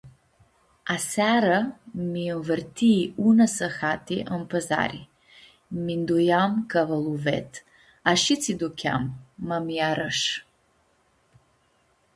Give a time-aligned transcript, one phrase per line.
[0.95, 1.57] Aseara
[2.13, 5.01] mi-ãnvãrtii unã sãhati ãnpãzari,
[5.73, 7.51] nj-minduieam cã va lu-ved,
[8.11, 9.03] ashitsi ducheam,
[9.47, 10.27] ma mi-arãsh.